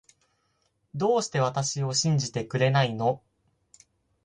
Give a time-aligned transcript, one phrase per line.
[0.95, 3.21] どうして私を信じてくれないの